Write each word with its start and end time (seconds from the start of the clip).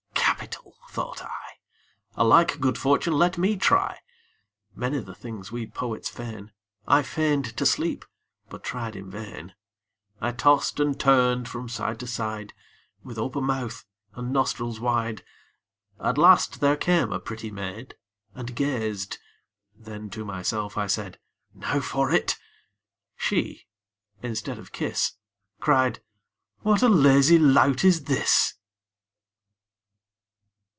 'Capital!' 0.41 0.77
thought 0.89 1.21
I. 1.23 2.21
'A 2.21 2.23
like 2.25 2.59
good 2.59 2.77
fortune 2.77 3.13
let 3.13 3.37
me 3.37 3.55
try.' 3.55 3.99
Many 4.75 4.99
the 4.99 5.13
things 5.15 5.49
we 5.51 5.65
poets 5.67 6.09
feign. 6.09 6.51
I 6.87 7.01
feign'd 7.03 7.55
to 7.57 7.65
sleep, 7.65 8.03
but 8.49 8.61
tried 8.63 8.95
in 8.97 9.09
vain. 9.11 9.53
I 10.19 10.31
tost 10.33 10.79
and 10.81 10.99
turn'd 10.99 11.47
from 11.47 11.69
side 11.69 11.97
to 12.01 12.07
side, 12.07 12.53
With 13.03 13.17
open 13.19 13.43
mouth 13.45 13.85
and 14.15 14.33
nostrils 14.33 14.79
wide. 14.81 15.23
At 15.99 16.17
last 16.17 16.59
there 16.59 16.75
came 16.77 17.13
a 17.13 17.19
pretty 17.21 17.51
maid, 17.51 17.95
And 18.35 18.53
gazed; 18.55 19.17
then 19.75 20.09
to 20.09 20.25
myself 20.25 20.75
I 20.77 20.87
said, 20.87 21.19
'Now 21.53 21.79
for 21.81 22.11
it!' 22.11 22.37
She, 23.15 23.67
instead 24.23 24.57
of 24.59 24.71
kiss, 24.73 25.13
Cried, 25.61 26.01
'What 26.61 26.81
a 26.83 26.89
lazy 26.89 27.37
lout 27.39 27.85
is 27.85 28.03
this!' 28.05 28.55